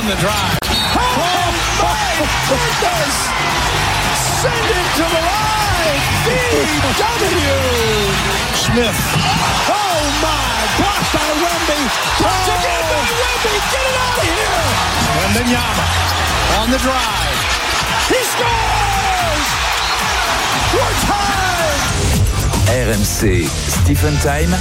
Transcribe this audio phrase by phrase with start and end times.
[0.00, 0.56] on the drive.
[0.96, 1.52] Oh,
[1.84, 2.08] my
[2.48, 3.16] goodness!
[4.40, 6.00] Send it to the line!
[6.24, 7.52] VW!
[8.56, 9.00] Smith.
[9.68, 10.56] Oh, my!
[10.80, 11.80] Blocked by Wemby.
[12.16, 12.56] Blocked oh.
[12.56, 13.54] again by Wemby.
[13.72, 14.64] Get it out of here!
[15.20, 15.86] And then Yama
[16.64, 17.38] on the drive.
[18.08, 19.48] He scores!
[20.72, 21.80] We're tied!
[22.72, 24.54] RMC Stephen Time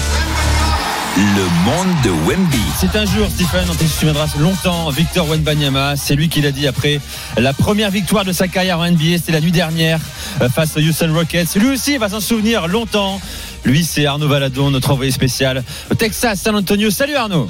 [1.18, 2.62] le monde de Wemby.
[2.78, 4.90] C'est un jour, Stephen, dont il se souviendra longtemps.
[4.90, 7.00] Victor Wenbanyama, c'est lui qui l'a dit après
[7.38, 9.18] la première victoire de sa carrière en NBA.
[9.18, 10.00] C'était la nuit dernière
[10.42, 11.56] euh, face aux Houston Rockets.
[11.56, 13.20] Lui aussi va s'en souvenir longtemps.
[13.66, 16.90] Lui, c'est Arnaud Valadon, notre envoyé spécial au Texas, San Antonio.
[16.90, 17.50] Salut Arnaud.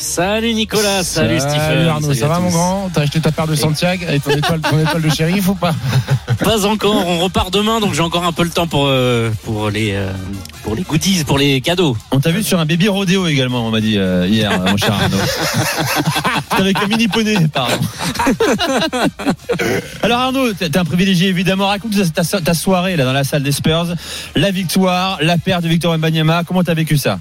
[0.00, 1.58] Salut Nicolas, salut, Stephen.
[1.58, 2.90] Salut Arnaud, ça va mon grand?
[2.92, 5.74] T'as acheté ta paire de Santiago et ton étoile, ton étoile de shérif ou pas?
[6.42, 9.68] Pas encore, on repart demain donc j'ai encore un peu le temps pour, euh, pour,
[9.68, 10.10] les, euh,
[10.62, 11.98] pour les goodies, pour les cadeaux.
[12.12, 14.94] On t'a vu sur un baby rodéo également, on m'a dit euh, hier, mon cher
[14.94, 15.18] Arnaud.
[16.50, 17.78] Avec un mini poney, pardon.
[20.02, 21.66] Alors Arnaud, t'es un privilégié évidemment.
[21.66, 23.94] Raconte ta, ta, soirée là dans la salle des Spurs,
[24.34, 26.44] la victoire, la paire de Victor Mbanyama.
[26.44, 27.18] Comment t'as vécu ça?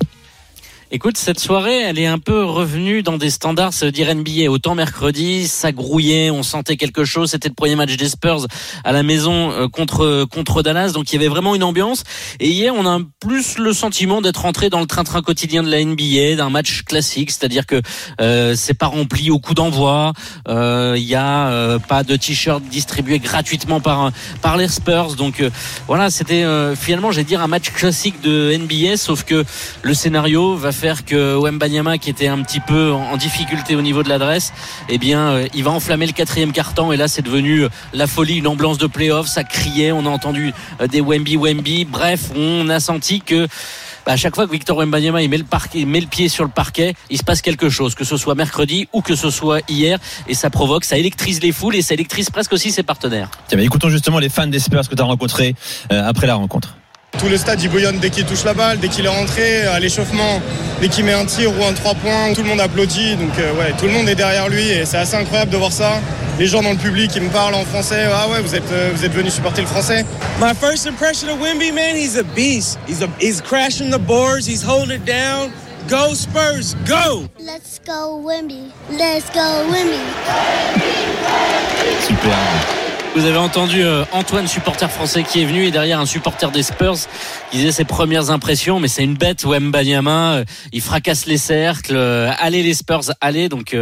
[0.92, 4.50] Écoute, cette soirée, elle est un peu revenue dans des standards, ça veut dire NBA.
[4.50, 7.30] Autant mercredi, ça grouillait, on sentait quelque chose.
[7.30, 8.48] C'était le premier match des Spurs
[8.84, 12.04] à la maison euh, contre contre Dallas, donc il y avait vraiment une ambiance.
[12.40, 15.86] Et hier, on a plus le sentiment d'être rentré dans le train-train quotidien de la
[15.86, 17.82] NBA, d'un match classique, c'est-à-dire que
[18.20, 20.14] euh, c'est pas rempli au coup d'envoi.
[20.48, 25.16] Euh, il euh, y a euh, pas de t-shirt distribué gratuitement par par les Spurs.
[25.16, 25.44] Donc
[25.88, 26.46] voilà, c'était
[26.76, 29.46] finalement, j'ai dire un match classique de NBA, sauf que
[29.84, 34.02] le scénario va faire que Wembanyama qui était un petit peu en difficulté au niveau
[34.02, 34.54] de l'adresse
[34.88, 36.94] eh bien euh, il va enflammer le quatrième carton.
[36.94, 39.28] Et là c'est devenu euh, la folie une ambiance de playoff.
[39.28, 39.92] Ça criait.
[39.92, 41.84] On a entendu euh, des Wemby Wemby.
[41.84, 43.46] Bref on a senti que
[44.06, 47.24] bah, à chaque fois que Victor Wembanyama met le pied sur le parquet, il se
[47.26, 50.00] passe quelque chose, que ce soit mercredi ou que ce soit hier,
[50.30, 53.30] et ça provoque, ça électrise les foules et ça électrise presque aussi ses partenaires.
[53.50, 55.54] Tiens, écoutons justement les fans des Spurs que tu as rencontrés
[55.90, 56.79] après la rencontre.
[57.18, 59.80] Tout le stade il bouillonne dès qu'il touche la balle, dès qu'il est rentré, à
[59.80, 60.42] l'échauffement,
[60.80, 63.16] dès qu'il met un tir ou un trois points, tout le monde applaudit.
[63.16, 65.72] Donc euh, ouais, tout le monde est derrière lui et c'est assez incroyable de voir
[65.72, 66.00] ça.
[66.38, 68.92] Les gens dans le public qui me parlent en français, ah ouais, vous êtes euh,
[68.96, 70.06] vous êtes venu supporter le français.
[70.40, 72.80] My first impression of Wimby, man, he's a beast.
[72.88, 75.52] He's a, he's crashing the boards, he's holding it down.
[75.90, 77.28] Go Spurs, go!
[77.40, 78.72] Let's go Wimby.
[78.92, 80.00] Let's go Wimby.
[82.08, 82.79] Super.
[83.16, 86.62] Vous avez entendu euh, Antoine, supporter français, qui est venu et derrière un supporter des
[86.62, 86.96] Spurs
[87.50, 90.34] qui disait ses premières impressions, mais c'est une bête, Wembanyama.
[90.34, 91.96] Euh, il fracasse les cercles.
[91.96, 93.50] Euh, allez les Spurs, allez.
[93.50, 93.76] Donc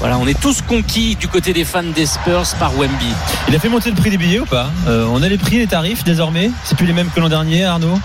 [0.00, 3.14] voilà, on est tous conquis du côté des fans des Spurs par Wemby.
[3.48, 4.70] Il a fait monter le prix des billets ou pas?
[4.86, 6.50] On a les prix, les tarifs désormais?
[6.64, 7.98] C'est plus les mêmes que l'an dernier, Arnaud?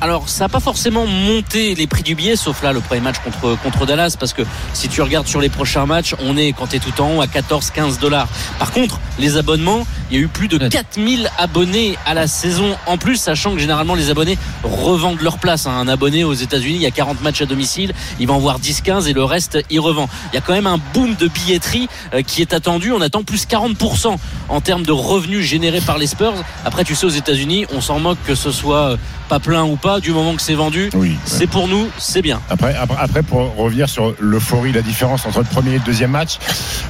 [0.00, 3.16] Alors ça n'a pas forcément monté les prix du billet, sauf là le premier match
[3.18, 4.42] contre, contre Dallas, parce que
[4.72, 7.26] si tu regardes sur les prochains matchs, on est quand es tout en haut à
[7.26, 8.28] 14-15 dollars.
[8.58, 12.76] Par contre, les abonnements, il y a eu plus de 4000 abonnés à la saison
[12.86, 15.66] en plus, sachant que généralement les abonnés revendent leur place.
[15.66, 15.76] Hein.
[15.78, 18.60] Un abonné aux États-Unis, il y a 40 matchs à domicile, il va en voir
[18.60, 20.08] 10-15 et le reste, il revend.
[20.32, 22.92] Il y a quand même un boom de billetterie euh, qui est attendu.
[22.92, 24.16] On attend plus 40%
[24.48, 26.34] en termes de revenus générés par les Spurs.
[26.64, 28.96] Après, tu sais, aux États-Unis, on s'en moque que ce soit euh,
[29.28, 32.40] pas plein ou pas, du moment que c'est vendu, oui, c'est pour nous, c'est bien.
[32.48, 36.38] Après, après, pour revenir sur l'euphorie, la différence entre le premier et le deuxième match,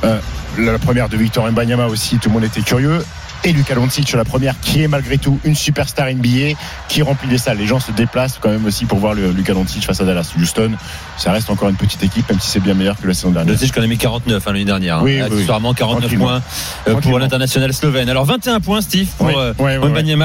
[0.04, 0.18] euh,
[0.56, 3.04] la première de Victor Mbanyama aussi, tout le monde était curieux
[3.44, 7.38] et Luka Doncic la première qui est malgré tout une superstar NBA qui remplit les
[7.38, 7.58] salles.
[7.58, 10.32] Les gens se déplacent quand même aussi pour voir le Luka Doncic face à Dallas.
[10.38, 10.72] Houston,
[11.16, 13.54] ça reste encore une petite équipe même si c'est bien meilleur que la saison dernière.
[13.54, 14.98] Doncic qu'on a mis 49 hein, l'année dernière.
[14.98, 15.02] Hein.
[15.04, 16.42] Oui, oui, 49 points
[16.88, 18.08] euh, pour l'international slovène.
[18.08, 19.72] Alors 21 points Steve pour oui,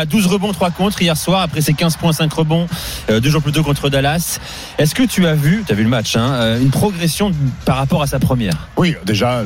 [0.09, 2.67] 12 rebonds 3 contre hier soir après ses 15 points 5 rebonds
[3.09, 4.39] euh, deux jours plus tôt contre Dallas.
[4.77, 7.31] Est-ce que tu as vu, tu as vu le match hein, euh, une progression
[7.65, 8.69] par rapport à sa première?
[8.77, 9.43] Oui, déjà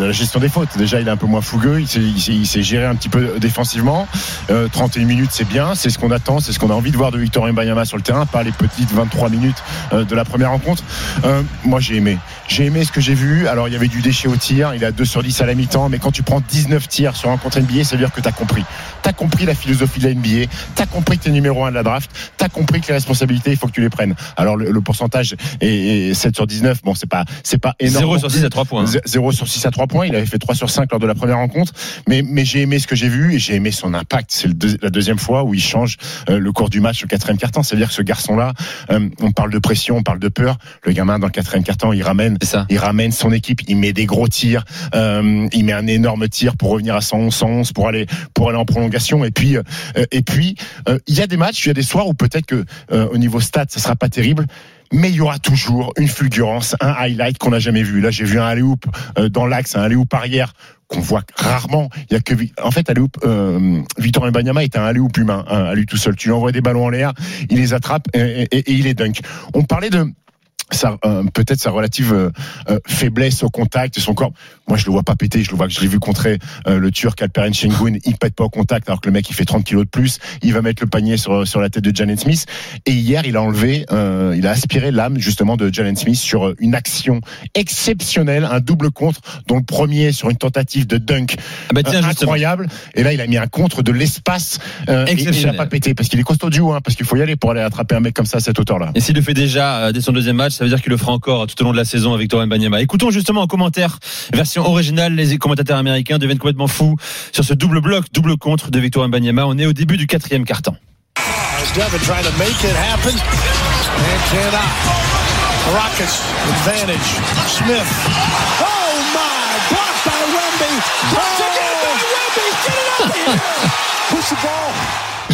[0.00, 0.76] la gestion des fautes.
[0.76, 4.08] Déjà il est un peu moins fougueux, il s'est géré un un petit peu défensivement.
[4.48, 6.96] 31 euh, minutes, c'est bien, c'est ce qu'on attend, c'est ce qu'on a envie de
[6.96, 9.62] voir de Victor Mbayama sur le terrain, pas les petites 23 minutes
[9.92, 10.82] euh, de la première rencontre.
[11.24, 12.18] Euh, moi, j'ai aimé.
[12.48, 13.48] J'ai aimé ce que j'ai vu.
[13.48, 15.54] Alors, il y avait du déchet au tir, il a 2 sur 10 à la
[15.54, 18.20] mi-temps, mais quand tu prends 19 tirs sur un contre NBA, ça veut dire que
[18.20, 18.64] tu as compris.
[19.02, 21.64] Tu as compris la philosophie de la NBA, tu as compris que tu es numéro
[21.64, 23.90] 1 de la draft, tu as compris que les responsabilités, il faut que tu les
[23.90, 24.14] prennes.
[24.36, 26.82] Alors, le, pourcentage est, 7 sur 19.
[26.82, 28.04] Bon, c'est pas, c'est pas énorme.
[28.04, 28.84] 0 sur 6 à 3 points.
[28.86, 30.06] 0 sur 6 à 3 points.
[30.06, 31.72] Il avait fait 3 sur 5 lors de la première rencontre.
[32.08, 34.30] Mais, mais j'ai aimé ce que j'ai vu et j'ai aimé son impact.
[34.32, 34.48] C'est
[34.82, 35.96] la deuxième fois où il change
[36.28, 37.62] euh, le cours du match au quatrième quart-temps.
[37.62, 38.52] C'est-à-dire que ce garçon-là,
[38.90, 40.58] euh, on parle de pression, on parle de peur.
[40.84, 42.38] Le gamin dans le quatrième quart-temps, il ramène,
[42.68, 46.56] il ramène son équipe, il met des gros tirs, euh, il met un énorme tir
[46.56, 49.24] pour revenir à 111, 111 pour aller pour aller en prolongation.
[49.24, 49.56] Et puis
[50.10, 50.56] et puis
[51.06, 53.40] il y a des matchs, il y a des soirs où peut-être que au niveau
[53.40, 54.46] stats, ça sera pas terrible
[54.92, 58.00] mais il y aura toujours une fulgurance, un highlight qu'on n'a jamais vu.
[58.00, 58.86] Là, j'ai vu un alley-oop
[59.30, 60.52] dans l'axe, un alley-oop arrière
[60.88, 61.88] qu'on voit rarement.
[62.10, 65.64] Il y a que en fait alley-oop euh, Victor Mbanyama est un alley-oop humain hein,
[65.64, 66.16] à lui tout seul.
[66.16, 67.12] Tu lui envoies des ballons en l'air,
[67.50, 69.20] il les attrape et, et il est dunk.
[69.54, 70.06] On parlait de
[71.04, 72.30] euh, peut-être sa relative euh,
[72.68, 74.32] euh, faiblesse au contact et son corps.
[74.68, 75.44] Moi, je le vois pas péter.
[75.44, 77.98] Je le vois que je l'ai vu contrer le Turc Alperen Şengün.
[78.04, 80.18] Il pète pas au contact alors que le mec il fait 30 kilos de plus.
[80.42, 82.46] Il va mettre le panier sur sur la tête de Jalen Smith.
[82.84, 86.74] Et hier, il a enlevé, il a aspiré l'âme justement de Jalen Smith sur une
[86.74, 87.20] action
[87.54, 91.36] exceptionnelle, un double contre, dont le premier sur une tentative de dunk
[91.70, 92.66] ah bah incroyable.
[92.94, 94.58] Et là, il a mis un contre de l'espace.
[94.88, 97.16] et il a pas pété parce qu'il est costaud du haut, hein, parce qu'il faut
[97.16, 98.90] y aller pour aller attraper un mec comme ça à cette hauteur-là.
[98.96, 101.12] Et s'il le fait déjà dès son deuxième match ça veut dire qu'il le fera
[101.12, 102.80] encore tout au long de la saison avec Victor Mbanyama.
[102.80, 103.98] Écoutons justement en commentaire,
[104.32, 106.96] version originale, les commentateurs américains deviennent complètement fous
[107.30, 109.44] sur ce double bloc, double contre de Victor Mbanyama.
[109.46, 110.74] On est au début du quatrième carton.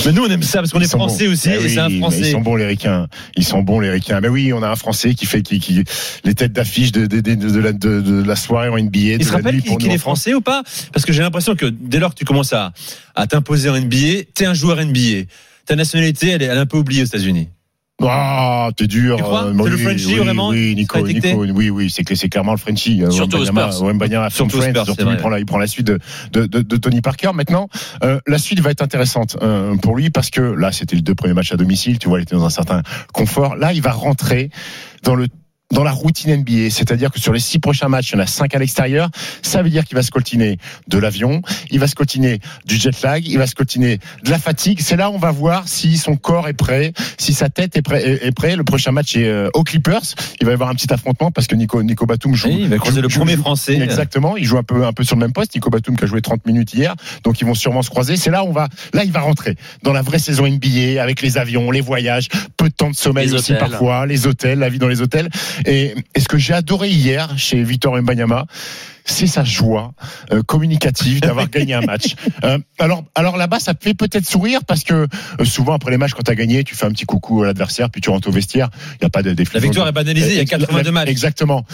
[0.05, 2.21] Mais nous, on aime ça parce qu'on est français aussi eh et c'est un français.
[2.21, 3.09] Ils sont bons, les ricains.
[3.37, 4.21] Ils sont bons, les ricains.
[4.21, 5.85] Mais oui, on a un français qui fait qui, qui
[6.25, 8.99] les têtes d'affiche de, de, de, de, la, de, la soirée en NBA.
[8.99, 10.63] Il se rappelle qu'il est français ou pas?
[10.93, 12.73] Parce que j'ai l'impression que dès lors que tu commences à,
[13.15, 15.27] à t'imposer en NBA, t'es un joueur NBA.
[15.67, 17.49] Ta nationalité, elle est, elle est un peu oubliée aux États-Unis.
[18.11, 19.17] Ah, t'es dur.
[19.17, 22.29] Tu crois euh, c'est le Frenchie oui, vraiment Oui, Nico, Nico, oui, oui, c'est c'est
[22.29, 23.03] clairement le Frenchie.
[23.03, 23.73] Euh, Surtout aux Spurs.
[24.31, 25.99] Surtout, Spurs, surtout il, prend la, il prend la suite de,
[26.33, 27.31] de, de, de Tony Parker.
[27.35, 27.69] Maintenant,
[28.03, 31.15] euh, la suite va être intéressante euh, pour lui parce que là, c'était le deux
[31.15, 31.99] premiers matchs à domicile.
[31.99, 32.83] Tu vois, il était dans un certain
[33.13, 33.57] confort.
[33.57, 34.51] Là, il va rentrer
[35.03, 35.27] dans le
[35.73, 38.27] dans la routine NBA, c'est-à-dire que sur les six prochains matchs, il y en a
[38.27, 39.09] cinq à l'extérieur.
[39.41, 43.03] Ça veut dire qu'il va se coltiner de l'avion, il va se coltiner du jet
[43.03, 44.81] lag, il va se coltiner de la fatigue.
[44.81, 47.83] C'est là où on va voir si son corps est prêt, si sa tête est
[47.83, 48.03] prêt.
[48.23, 48.55] Est prêt.
[48.55, 50.03] Le prochain match est euh, aux Clippers.
[50.41, 52.51] Il va y avoir un petit affrontement parce que Nico, Nico Batum joue.
[52.51, 53.79] il va croiser le premier français.
[53.79, 54.37] Exactement.
[54.37, 55.55] Il joue un peu, un peu sur le même poste.
[55.55, 56.95] Nico Batum qui a joué 30 minutes hier.
[57.25, 58.17] Donc ils vont sûrement se croiser.
[58.17, 61.23] C'est là où on va, là il va rentrer dans la vraie saison NBA avec
[61.23, 62.29] les avions, les voyages,
[62.59, 65.31] peu de temps de sommeil aussi parfois, les hôtels, la vie dans les hôtels.
[65.67, 68.47] Et, ce que j'ai adoré hier chez Victor Mbanyama,
[69.05, 69.93] c'est sa joie
[70.33, 72.15] euh, communicative d'avoir gagné un match.
[72.45, 74.95] Euh, alors, alors là-bas, ça fait peut-être sourire parce que
[75.41, 77.47] euh, souvent après les matchs, quand tu as gagné, tu fais un petit coucou à
[77.47, 78.71] l'adversaire, puis tu rentres au vestiaire.
[78.93, 80.33] Il n'y a pas de La victoire est banalisée.
[80.33, 81.09] Il y a 82 matchs.
[81.09, 81.65] Exactement.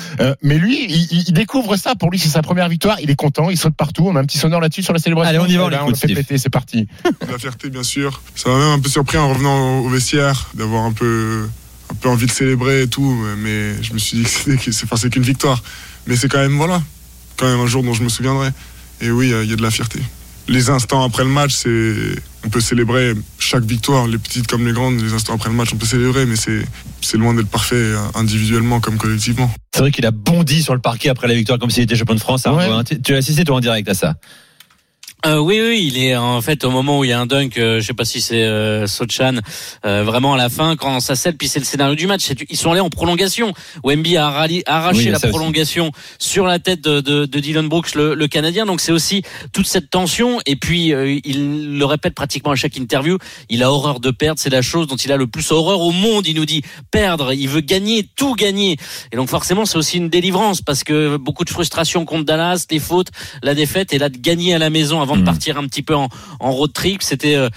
[0.43, 1.95] mais lui, il, découvre ça.
[1.95, 2.99] Pour lui, c'est sa première victoire.
[3.01, 3.51] Il est content.
[3.51, 4.07] Il saute partout.
[4.07, 5.29] On a un petit sonneur là-dessus sur la célébration.
[5.29, 5.83] Allez, on y va.
[5.83, 6.39] On, on le fait péter.
[6.39, 6.89] C'est parti.
[7.31, 8.23] La fierté, bien sûr.
[8.35, 11.49] Ça m'a même un peu surpris en revenant au vestiaire d'avoir un peu
[11.91, 15.23] un peu envie de célébrer et tout, mais je me suis dit que c'est qu'une
[15.23, 15.63] victoire.
[16.07, 16.83] Mais c'est quand même, voilà,
[17.37, 18.51] quand même un jour dont je me souviendrai.
[19.01, 20.01] Et oui, il y a de la fierté.
[20.49, 21.95] Les instants après le match, c'est,
[22.45, 24.99] on peut célébrer chaque victoire, les petites comme les grandes.
[25.01, 26.65] Les instants après le match, on peut célébrer, mais c'est,
[27.03, 29.53] c'est loin d'être parfait euh, individuellement comme collectivement.
[29.75, 32.15] C'est vrai qu'il a bondi sur le parquet après la victoire comme s'il était champion
[32.15, 32.47] de France.
[33.05, 34.15] Tu as assisté toi en direct à ça?
[35.27, 37.59] Euh, oui, oui, il est en fait au moment où il y a un dunk,
[37.59, 39.41] euh, je sais pas si c'est euh, Sochan,
[39.85, 42.31] euh, vraiment à la fin quand ça scelle, puis c'est le scénario du match.
[42.49, 43.53] Ils sont allés en prolongation.
[43.83, 48.29] Wemby a arraché la prolongation sur la tête de, de, de Dylan Brooks, le, le,
[48.29, 48.65] Canadien.
[48.65, 49.23] Donc c'est aussi
[49.53, 50.39] toute cette tension.
[50.47, 53.19] Et puis euh, il le répète pratiquement à chaque interview.
[53.49, 54.39] Il a horreur de perdre.
[54.39, 56.29] C'est la chose dont il a le plus horreur au monde.
[56.29, 56.63] Il nous dit
[56.93, 57.33] perdre.
[57.33, 58.77] Il veut gagner, tout gagner.
[59.11, 62.79] Et donc forcément c'est aussi une délivrance parce que beaucoup de frustration contre Dallas, les
[62.79, 63.09] fautes,
[63.43, 65.25] la défaite et là de gagner à la maison avant de mm.
[65.25, 66.09] partir un petit peu en,
[66.41, 67.03] en road trip.
[67.03, 67.49] C'était euh,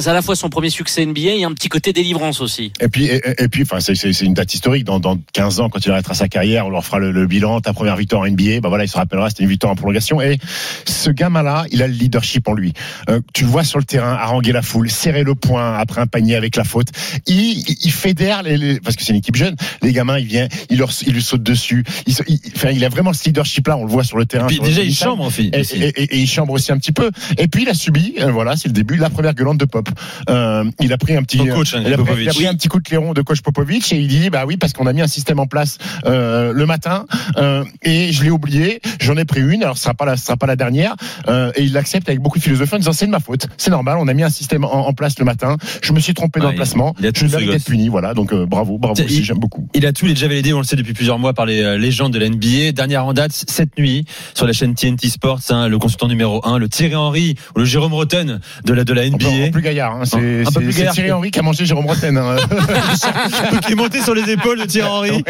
[0.00, 2.72] c'est à la fois son premier succès NBA et un petit côté délivrance aussi.
[2.80, 4.84] Et puis, et, puis, enfin, c'est une date historique.
[4.84, 7.60] Dans, dans 15 ans, quand il arrêtera sa carrière, on leur fera le, bilan.
[7.60, 10.20] Ta première victoire en NBA, bah voilà, il se rappellera, c'était une victoire en prolongation.
[10.20, 10.38] Et
[10.86, 12.72] ce gamin-là, il a le leadership en lui.
[13.08, 16.06] Euh, tu le vois sur le terrain, haranguer la foule, serrer le poing après un
[16.06, 16.88] panier avec la faute.
[17.26, 19.56] Il, il fédère les, parce que c'est une équipe jeune.
[19.82, 21.84] Les gamins, il vient, il leur, il lui saute dessus.
[22.06, 22.14] Il,
[22.56, 23.76] enfin, il a vraiment ce leadership-là.
[23.76, 24.48] On le voit sur le terrain.
[24.48, 27.10] Et puis déjà, il chambre, et, et, il chambre aussi un petit peu.
[27.38, 29.81] Et puis, il a subi, euh, voilà, c'est le début, la première gueulante de pop.
[30.28, 32.54] Euh, il a pris un petit, coach, hein, il, a pris, il, a pris, un
[32.54, 34.92] petit coup de clairon de coach Popovic et il dit bah oui parce qu'on a
[34.92, 39.24] mis un système en place euh, le matin euh, et je l'ai oublié, j'en ai
[39.24, 40.94] pris une, alors ce sera pas la, ce sera pas la dernière
[41.28, 43.70] euh, et il l'accepte avec beaucoup de philosophie en disant c'est de ma faute, c'est
[43.70, 46.40] normal, on a mis un système en, en, place le matin, je me suis trompé
[46.40, 49.68] dans le placement, je mérite d'être puni, voilà donc euh, bravo, bravo aussi, j'aime beaucoup.
[49.74, 51.78] Il a tout, il est déjà validé, on le sait depuis plusieurs mois par les
[51.78, 52.72] légendes de la NBA.
[52.72, 56.58] Dernière en date cette nuit sur la chaîne TNT Sports, hein, le consultant numéro 1,
[56.58, 59.50] le Thierry Henry ou le Jérôme Rotten de la de la NBA.
[59.72, 60.44] Gaillard, hein, c'est
[60.92, 62.16] Thierry Henry qui a mangé Jérôme Bretagne.
[62.16, 62.36] Hein.
[63.66, 65.24] qui est monté sur les épaules de Thierry Henry.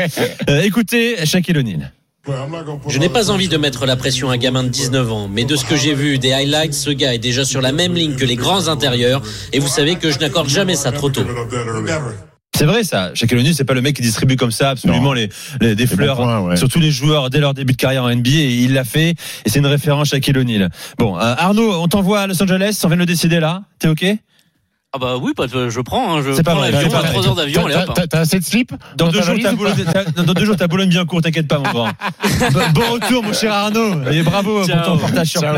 [0.48, 1.92] Euh, écoutez, Shaquille O'Neal.
[2.88, 5.44] Je n'ai pas envie de mettre la pression à un gamin de 19 ans, mais
[5.44, 8.14] de ce que j'ai vu des highlights, ce gars est déjà sur la même ligne
[8.14, 9.22] que les grands intérieurs,
[9.52, 11.24] et vous savez que je n'accorde jamais ça trop tôt.
[12.54, 13.10] C'est vrai ça.
[13.14, 15.30] Shaquille O'Neal, c'est pas le mec qui distribue comme ça absolument les,
[15.60, 18.30] les, des fleurs sur tous les joueurs dès leur début de carrière en NBA.
[18.30, 19.14] Et il l'a fait.
[19.44, 20.68] Et c'est une référence Shaquille O'Neal.
[20.98, 22.78] Bon, euh, Arnaud, on t'envoie à Los Angeles.
[22.84, 23.62] On vient de le décider là.
[23.78, 24.04] T'es ok?
[24.94, 26.16] Ah bah oui, je prends.
[26.16, 26.70] Hein, je c'est pas vrai.
[26.70, 27.66] L'avion, pas 3 heures d'avion.
[28.10, 29.84] T'as assez de slip Dans deux jours, t'as Boulogne,
[30.16, 31.22] dans deux jours, t'as Boulogne bien court.
[31.22, 31.88] T'inquiète pas, mon grand.
[32.74, 34.04] bon retour, mon cher Arnaud.
[34.10, 35.54] Et bravo pour ton partage sur place.